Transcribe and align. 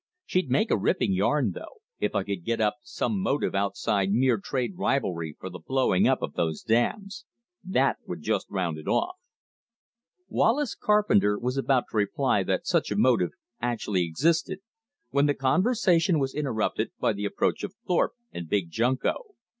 She'd 0.25 0.49
make 0.49 0.71
a 0.71 0.79
ripping 0.79 1.13
yarn, 1.13 1.51
though, 1.53 1.83
if 1.99 2.15
I 2.15 2.23
could 2.23 2.43
get 2.43 2.59
up 2.59 2.77
some 2.81 3.21
motive 3.21 3.53
outside 3.53 4.09
mere 4.09 4.37
trade 4.39 4.71
rivalry 4.75 5.37
for 5.39 5.47
the 5.47 5.59
blowing 5.59 6.07
up 6.07 6.23
of 6.23 6.33
those 6.33 6.63
dams. 6.63 7.23
That 7.63 7.97
would 8.07 8.23
just 8.23 8.49
round 8.49 8.79
it 8.79 8.87
off." 8.87 9.17
Wallace 10.27 10.73
Carpenter 10.73 11.37
was 11.37 11.55
about 11.55 11.83
to 11.91 11.97
reply 11.97 12.41
that 12.41 12.65
such 12.65 12.89
a 12.89 12.95
motive 12.95 13.33
actually 13.61 14.03
existed, 14.03 14.61
when 15.11 15.27
the 15.27 15.35
conversation 15.35 16.17
was 16.17 16.33
interrupted 16.33 16.89
by 16.99 17.13
the 17.13 17.25
approach 17.25 17.63
of 17.63 17.75
Thorpe 17.85 18.13
and 18.31 18.49
Big 18.49 18.71
Junko. 18.71 19.35